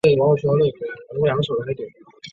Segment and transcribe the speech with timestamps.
[0.03, 0.57] 这可以用高斯算
[1.59, 1.87] 法验证。